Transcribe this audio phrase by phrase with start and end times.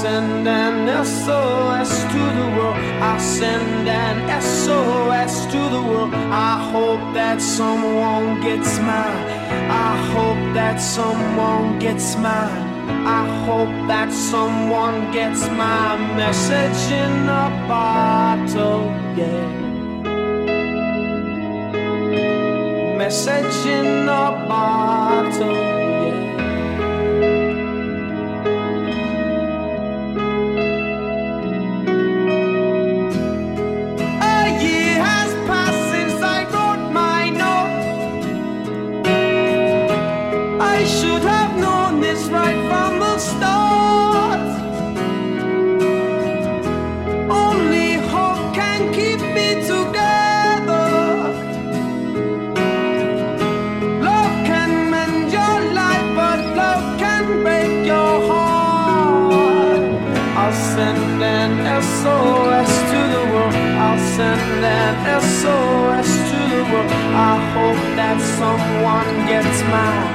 [0.00, 2.76] Send an SOS to the world.
[3.12, 6.14] I send an SOS to the world.
[6.48, 9.24] I hope that someone gets mine.
[9.88, 12.62] I hope that someone gets mine.
[13.18, 18.84] I hope that someone gets my message in a bottle.
[19.20, 19.48] Yeah.
[22.96, 25.79] Message in a bottle.
[60.80, 61.52] Send an
[61.82, 63.54] SOS to the world.
[63.84, 64.94] I'll send an
[65.36, 66.90] SOS to the world.
[67.30, 70.08] I hope that someone gets mine.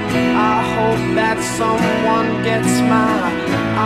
[0.53, 3.37] I hope that someone gets mine.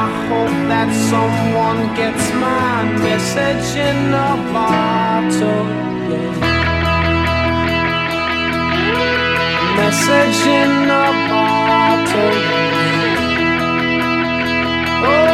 [0.03, 2.75] I hope that someone gets my
[3.07, 5.65] message in a bottle.
[6.11, 6.31] Yeah.
[9.81, 10.73] Message in
[11.03, 12.37] a bottle.
[15.11, 15.28] Oh,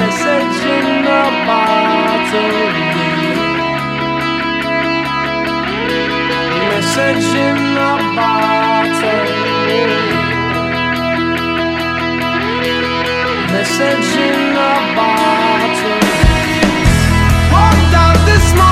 [0.00, 2.92] message in a bottle.
[6.70, 9.24] Message in a bottle.
[13.52, 16.00] Message in a bottle.
[17.52, 18.71] Walked out this morning.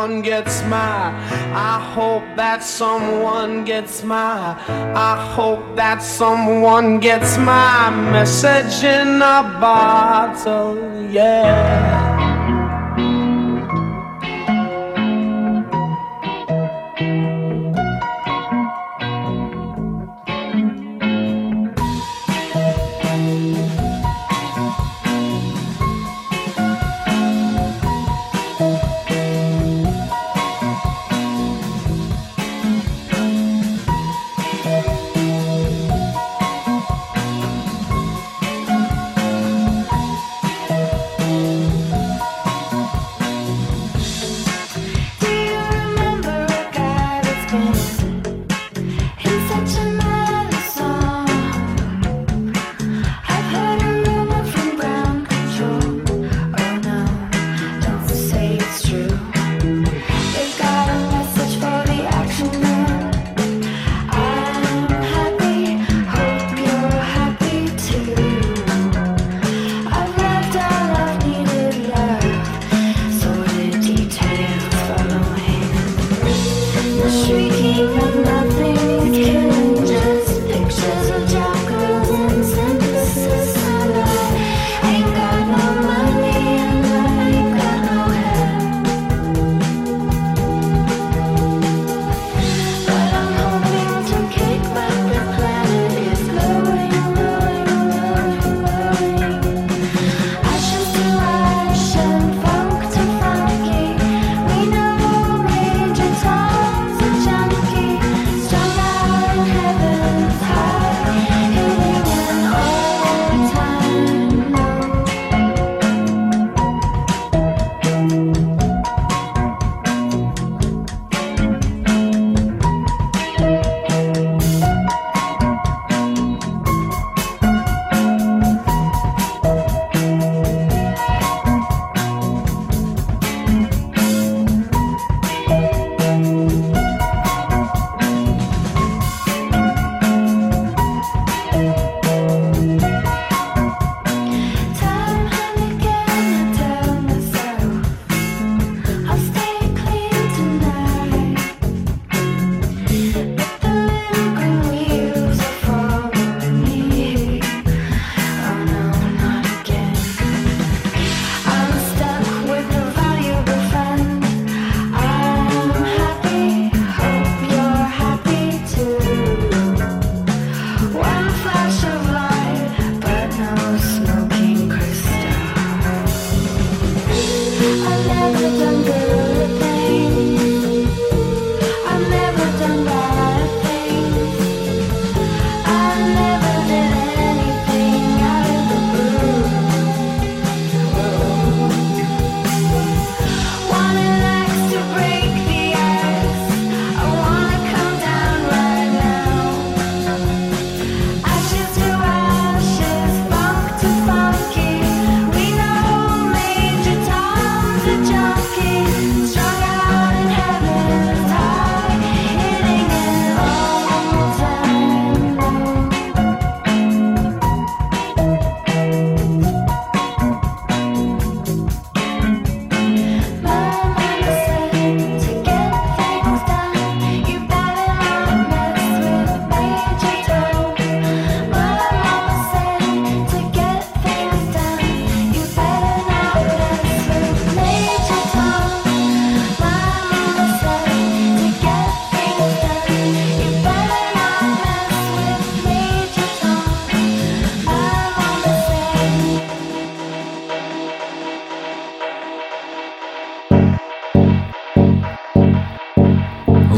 [0.00, 1.12] Someone gets my.
[1.52, 4.56] I hope that someone gets my.
[4.96, 10.78] I hope that someone gets my message in a bottle,
[11.10, 11.99] yeah.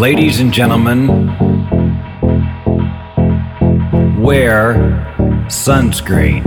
[0.02, 1.06] Ladies and gentlemen,
[4.20, 4.74] wear
[5.46, 6.42] sunscreen.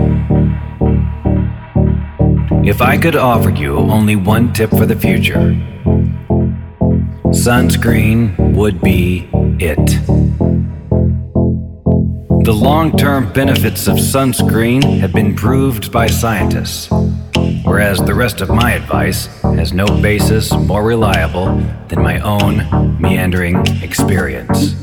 [2.67, 5.55] If I could offer you only one tip for the future,
[7.31, 9.29] sunscreen would be
[9.61, 9.87] it.
[12.43, 16.89] The long term benefits of sunscreen have been proved by scientists,
[17.63, 21.45] whereas the rest of my advice has no basis more reliable
[21.87, 24.75] than my own meandering experience.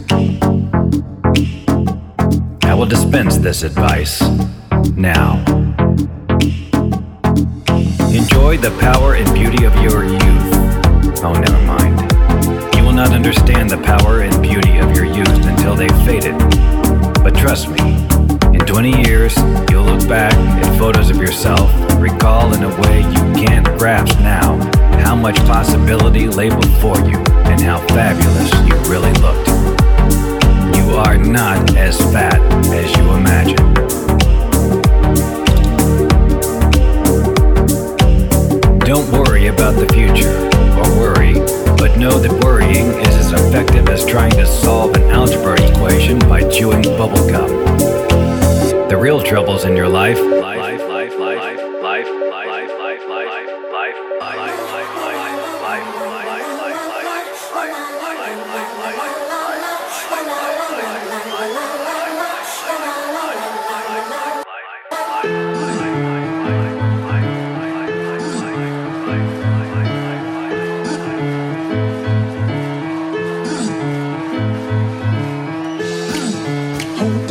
[2.62, 4.20] I will dispense this advice
[4.96, 5.38] now.
[8.12, 11.22] Enjoy the power and beauty of your youth.
[11.24, 12.00] Oh, never mind.
[12.76, 16.38] You will not understand the power and beauty of your youth until they've faded.
[17.22, 17.80] But trust me,
[18.52, 19.36] in 20 years,
[19.70, 21.70] you'll look back at photos of yourself
[22.02, 24.58] recall in a way you can't grasp now
[25.04, 27.16] how much possibility lay before you
[27.46, 29.46] and how fabulous you really looked.
[30.76, 32.40] You are not as fat
[32.74, 33.56] as you imagine.
[38.80, 40.34] Don't worry about the future,
[40.76, 41.34] or worry,
[41.76, 46.42] but know that worrying is as effective as trying to solve an algebra equation by
[46.50, 47.48] chewing bubblegum.
[48.88, 50.18] The real troubles in your life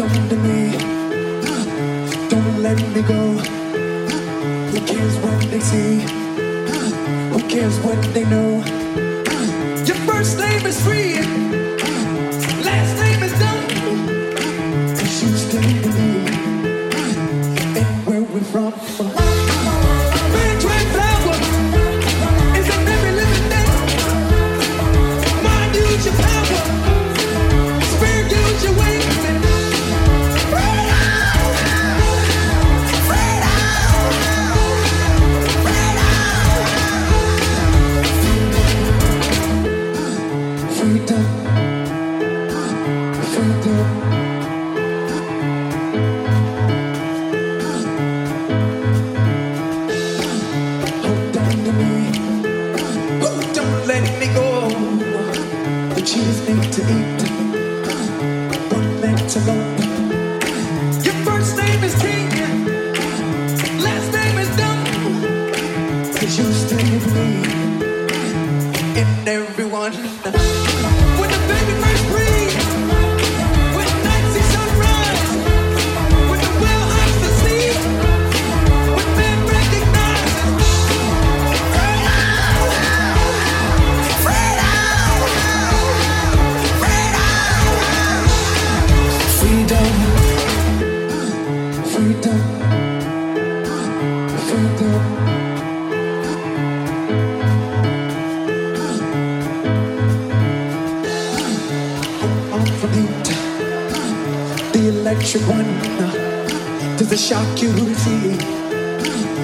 [0.02, 0.32] Don't
[2.64, 3.38] let me, go.
[4.72, 6.00] Who cares what they see?
[7.30, 8.64] Who cares what they know?
[9.86, 11.61] Your first name is free.
[105.22, 108.32] makes wonder Does the shock you see?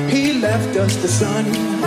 [0.10, 1.87] He left us the sun.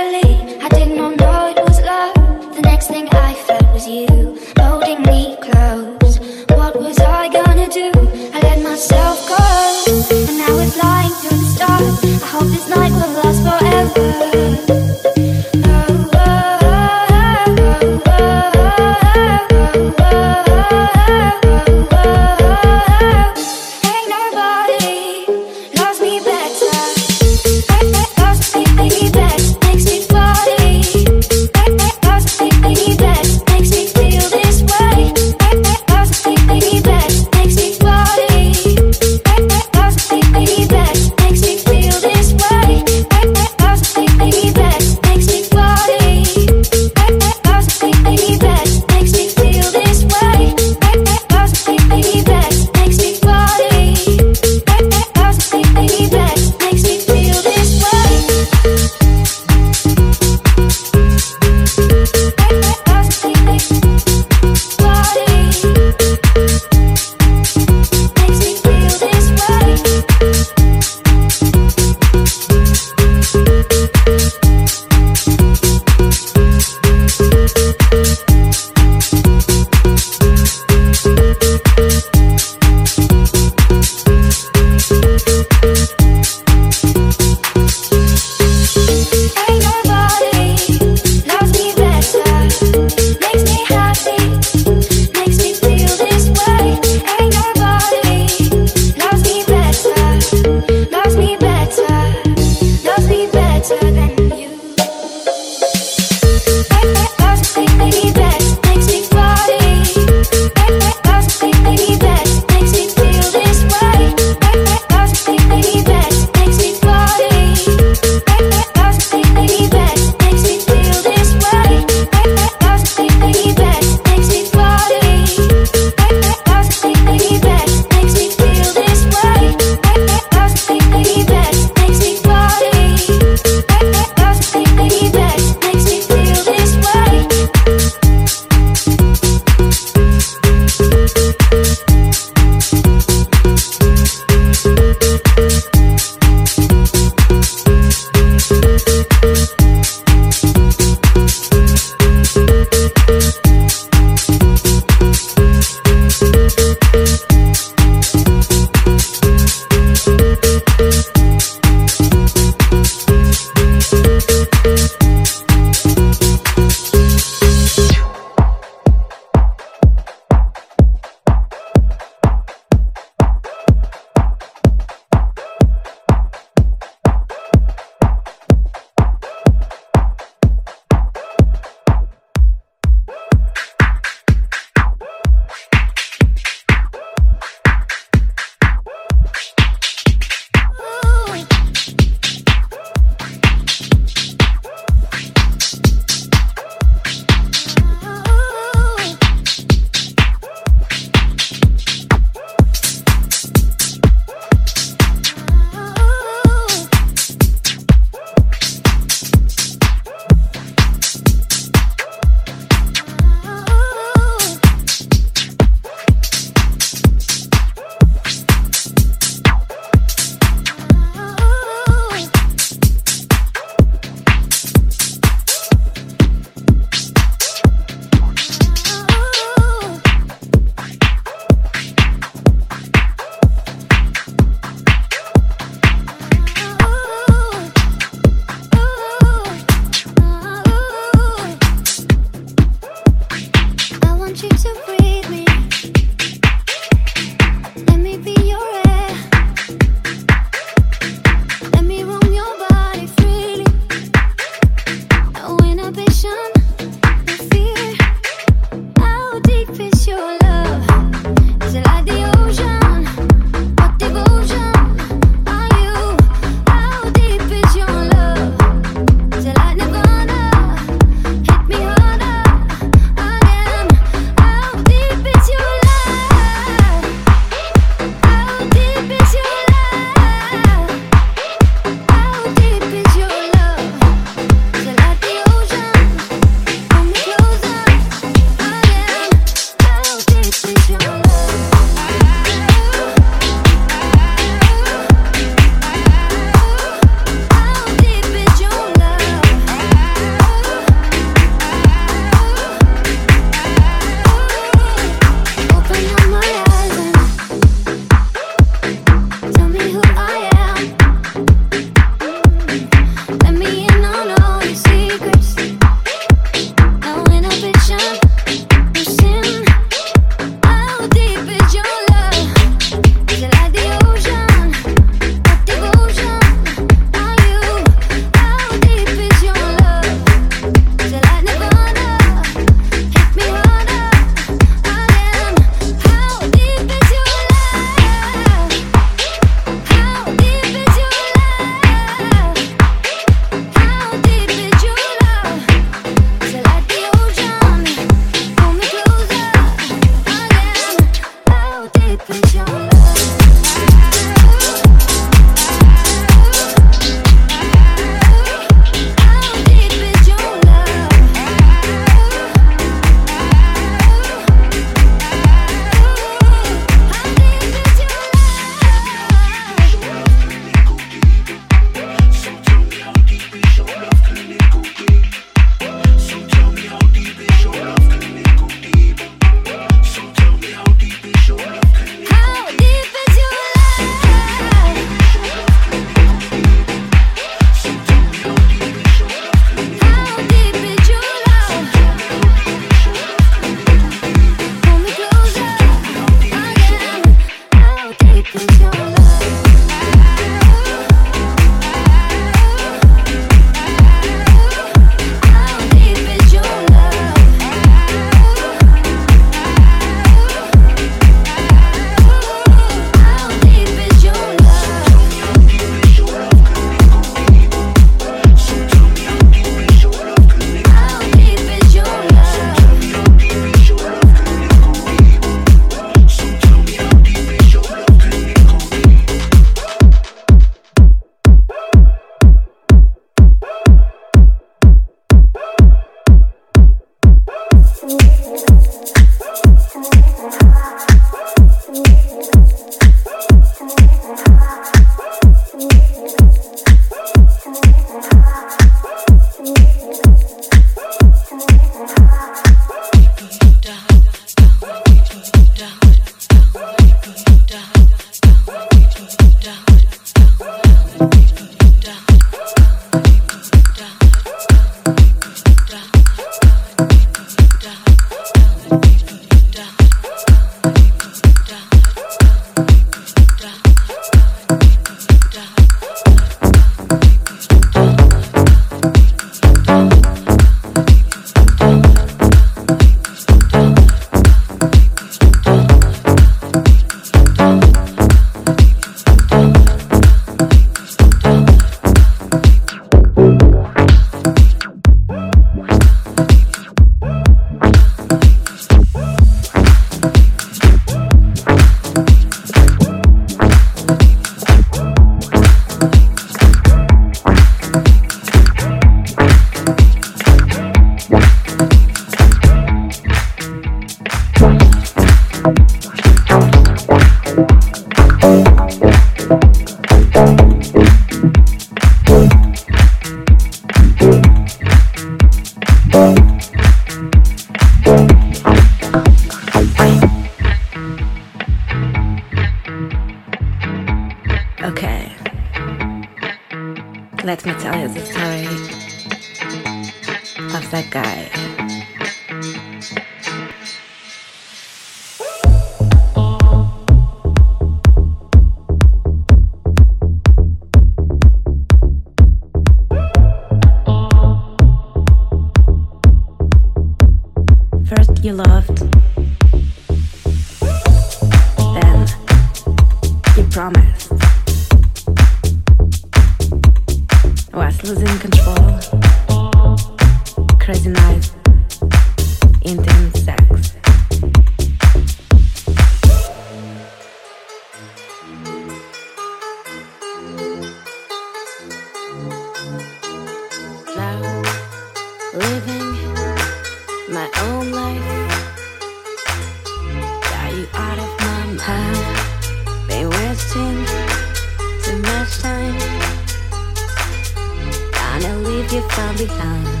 [598.91, 600.00] you found behind.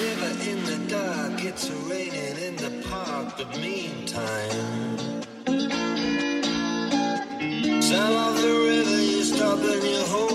[0.00, 4.92] shiver in the dark, it's raining in the park, but meantime.
[7.82, 10.29] Sound of the river, you stop and you hold.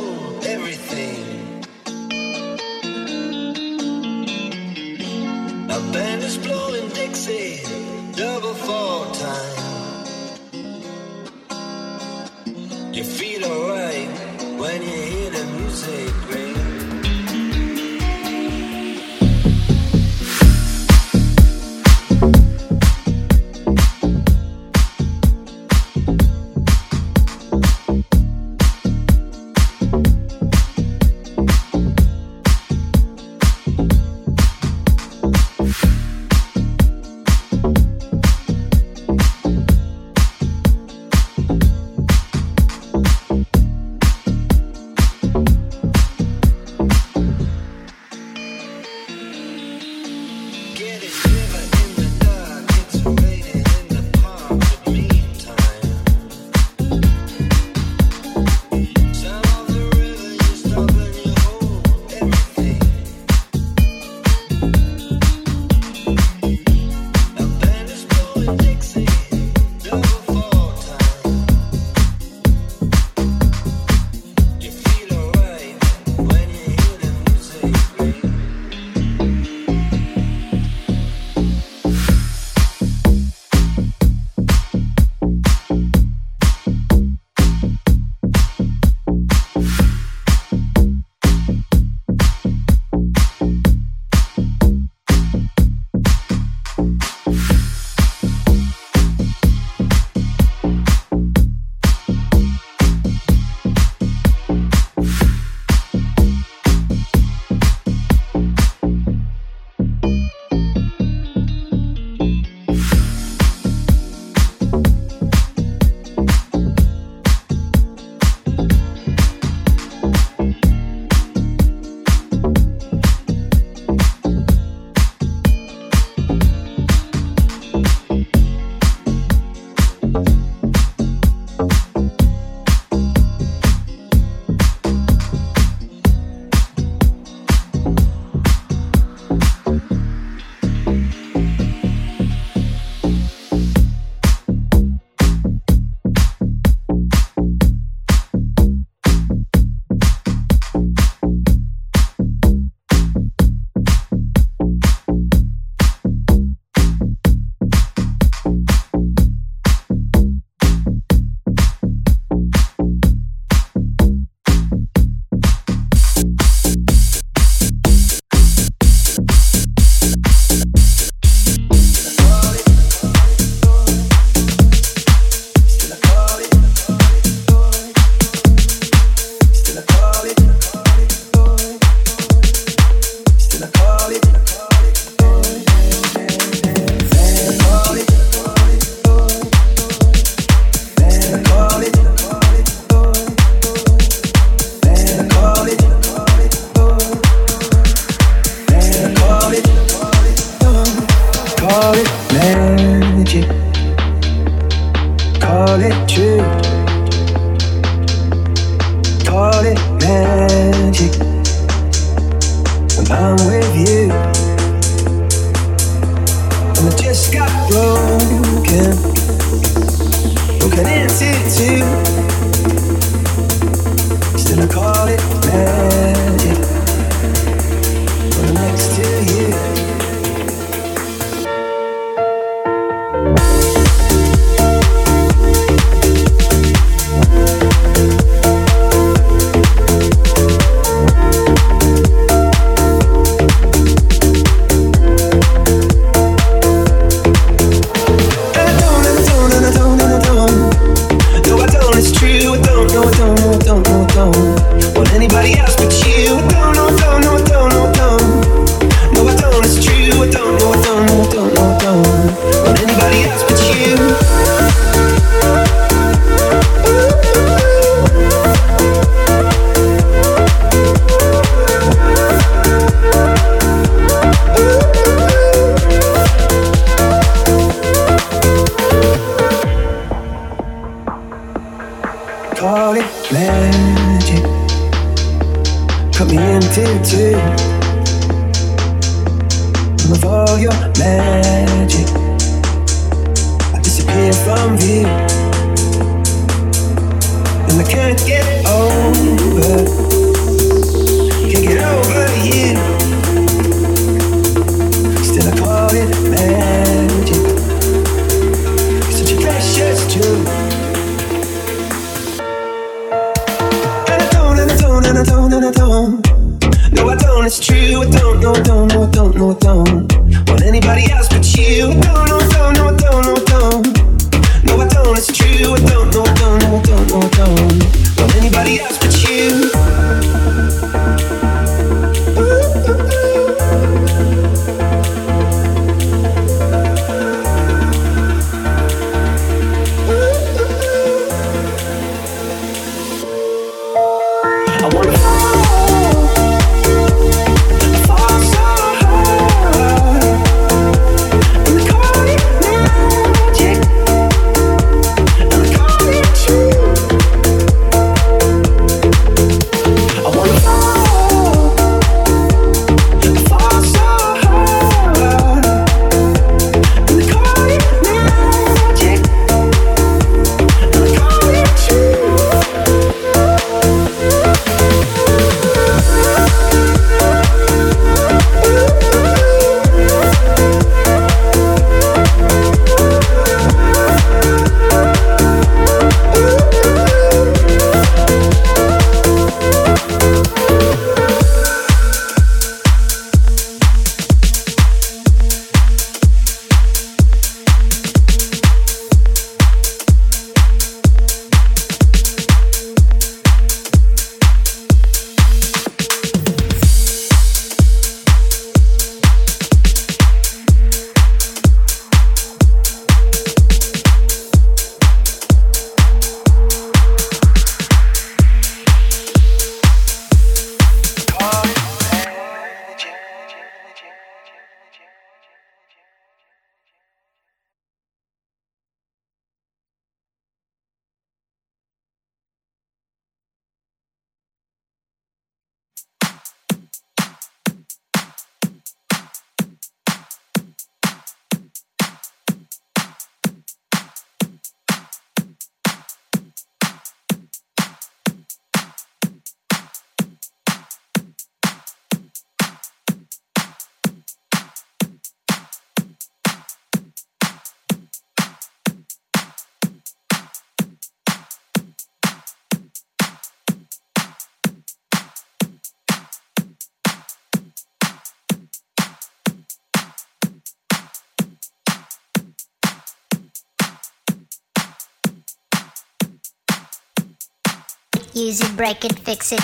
[478.35, 479.61] Use it, break it, fix it,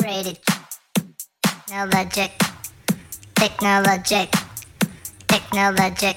[0.00, 0.38] grade it.
[1.66, 2.32] Technologic,
[3.34, 4.30] technologic,
[5.26, 6.16] technologic,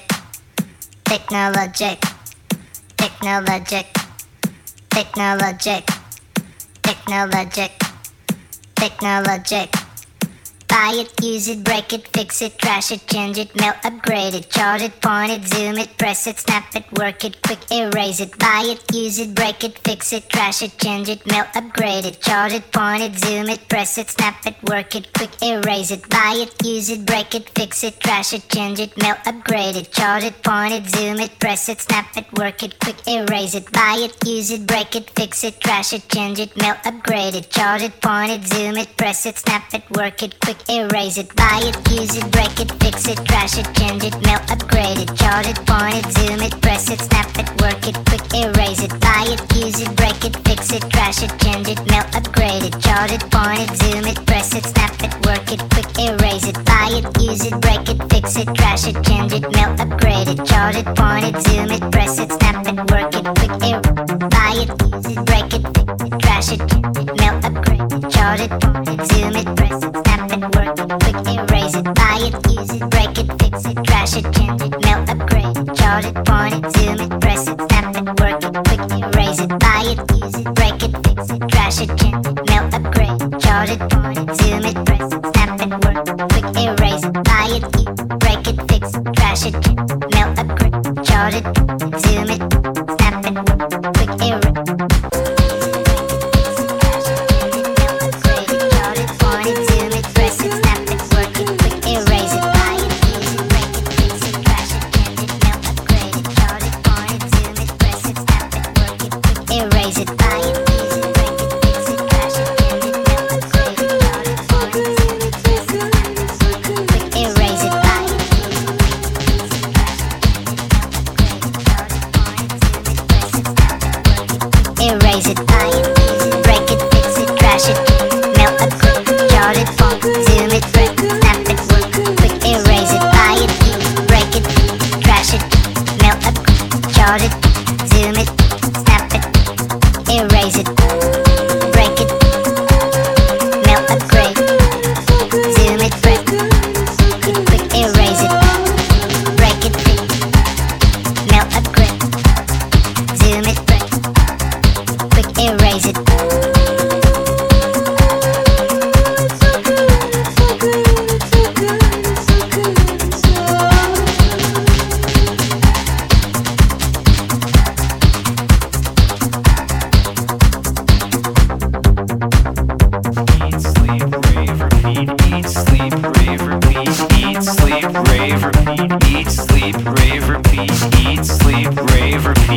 [1.04, 1.98] technologic,
[2.98, 3.86] technologic,
[4.90, 5.86] technologic,
[6.82, 7.72] technologic,
[8.74, 9.75] technologic.
[10.76, 14.50] Buy it, use it, break it, fix it, trash it, change it, melt, upgrade it,
[14.50, 18.38] chart it, point it, zoom it, press it, snap it, work it, quick erase it.
[18.38, 22.20] Buy it, use it, break it, fix it, trash it, change it, melt, upgrade it,
[22.20, 26.06] chart it, point it, zoom it, press it, snap it, work it, quick erase it.
[26.10, 29.90] Buy it, use it, break it, fix it, trash it, change it, melt, upgrade it,
[29.90, 33.72] chart it, point it, zoom it, press it, snap it, work it, quick erase it.
[33.72, 37.48] Buy it, use it, break it, fix it, trash it, change it, melt, upgrade it,
[37.56, 41.60] it, point it, zoom it, press it, snap it, work it, quick erase it, buy
[41.62, 45.46] it, use it, break it, fix it, trash it, change it, melt, upgrade it, chart
[45.46, 49.24] it, point it, zoom it, press it, snap it, work it, quick erase it, buy
[49.28, 53.12] it, use it, break it, fix it, trash it, change it, melt, upgrade it, chart
[53.12, 56.90] it, point it, zoom it, press it, snap it, work it, quick erase it, buy
[56.90, 60.74] it, use it, break it, fix it, trash it, change it, melt, upgrade it, chart
[60.74, 63.96] it, point it, zoom it, press it, snap it, work it, quick erase
[64.46, 68.10] buy it, use it, break it, fix it, trash it, change it, melt, upgrade it,
[68.10, 71.84] chart it, point it, zoom it, press it, snap it, work it, quick erase it,
[71.94, 76.04] buy it, use it, break it, fix it, trash it, change it, melt, upgrade chart
[76.04, 79.82] it, point it, zoom it, press it, snap it, work it, quick erase it, buy
[79.92, 83.80] it, use it, break it, fix it, trash it, change it, melt, upgrade chart it,
[83.90, 87.64] point it, zoom it, press it, snap it, work it, quick erase it, buy it,
[87.76, 91.94] use it, break it, fix it, trash it, change it, melt, upgrade, chart it, zoom
[91.94, 92.05] it,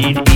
[0.01, 0.28] need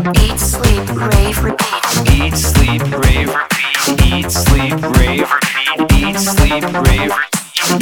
[0.00, 1.84] Eat, sleep, rave, repeat.
[2.10, 4.00] Eat, sleep, rave, repeat.
[4.06, 5.92] Eat, sleep, rave, repeat.
[5.92, 7.12] Eat, sleep, rave,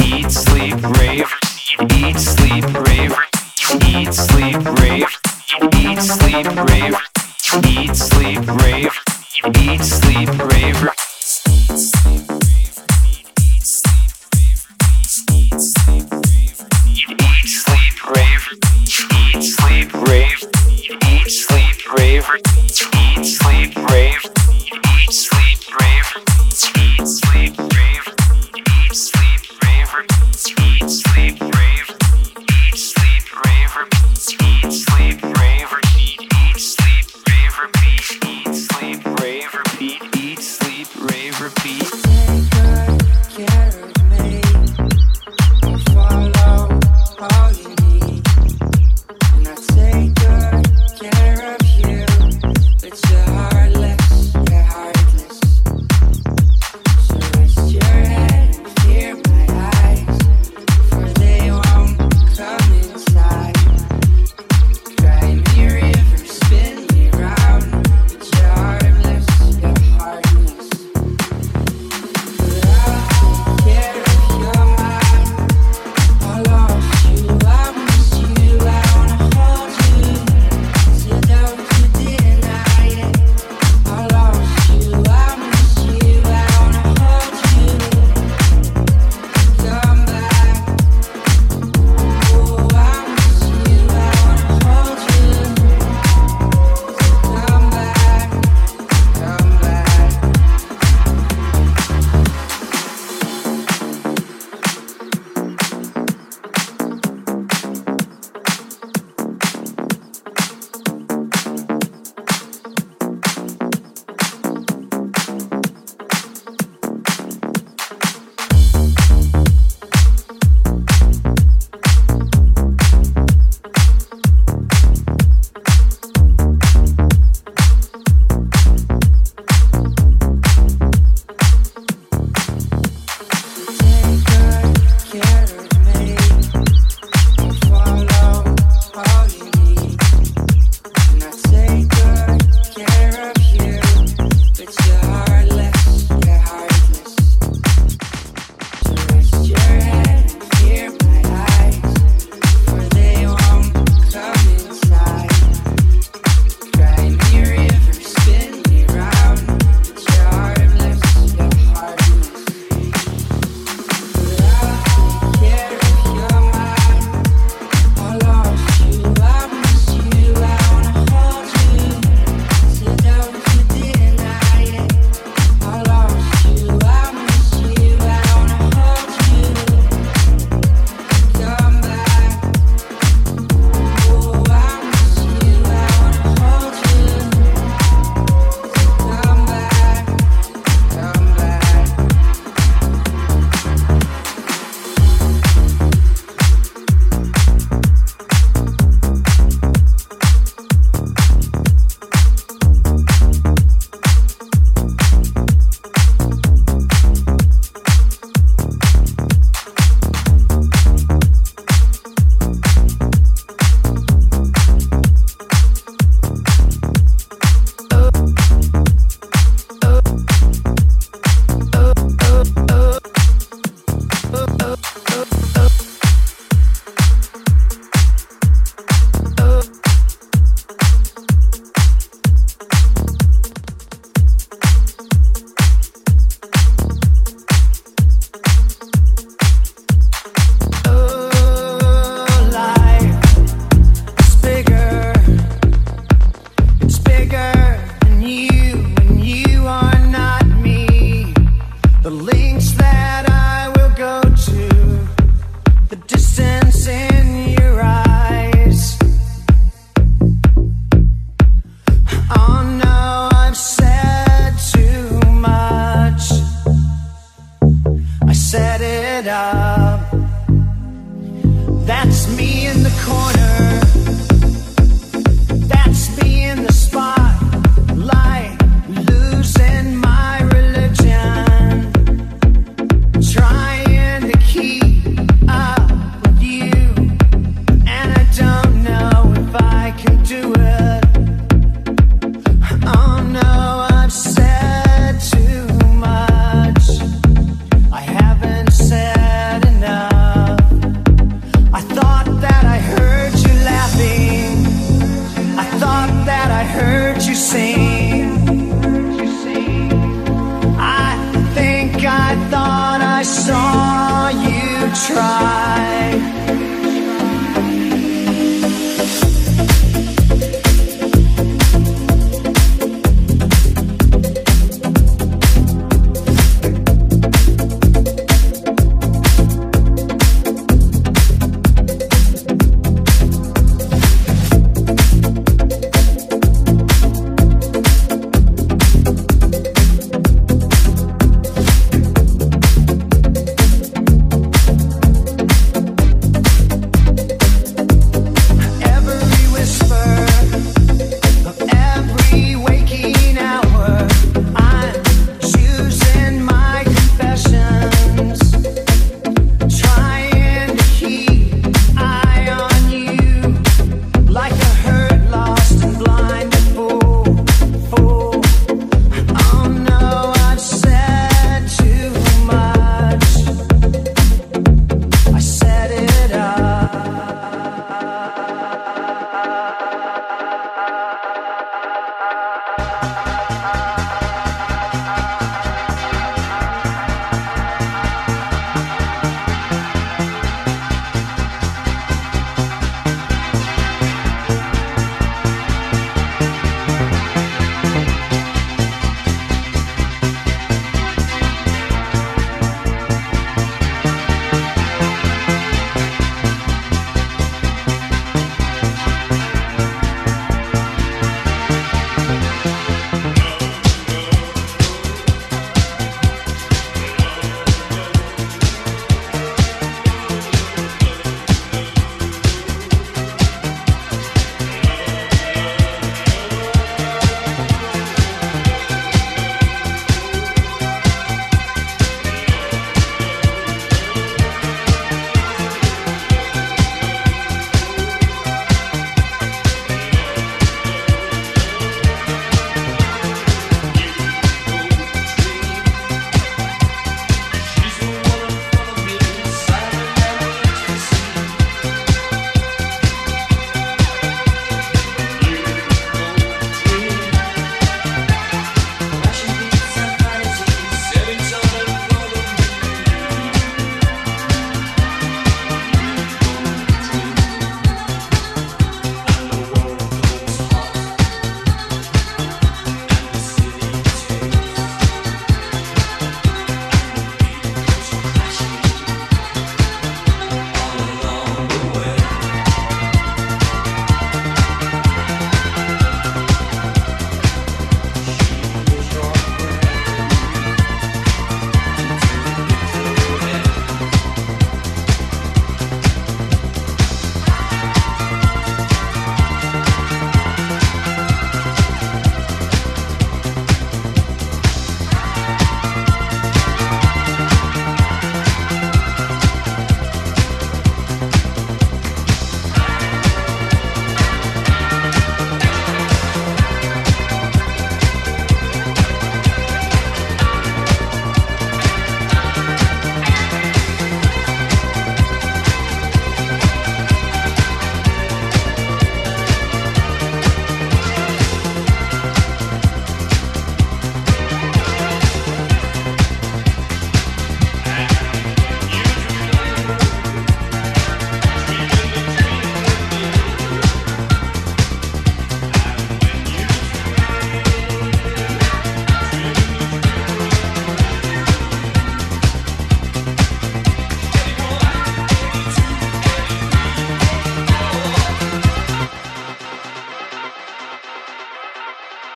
[0.02, 1.32] Eat, sleep, rave,
[1.92, 3.16] Eat, sleep, rave,
[3.84, 5.20] Eat, sleep, rave,
[5.76, 6.96] Eat, sleep, rave,
[7.64, 8.98] Eat, sleep, rave,
[9.58, 10.88] Eat, sleep, rave.
[15.30, 15.60] Eat,
[17.46, 18.48] sleep, rave.
[19.12, 20.44] Eat, sleep, rave.
[20.68, 24.24] Eat, sleep rave, eat, sleep, rave,
[24.66, 26.10] eat, sleep, rave,
[26.76, 28.04] eat, sleep, rave,
[28.68, 29.94] eat, sleep, rave,
[30.60, 31.96] eat, sleep, rave,
[32.50, 33.88] eat, sleep, rave,
[34.42, 37.70] eat, sleep, rave, eat, sleep, rave,
[38.24, 39.67] eat, sleep, rave.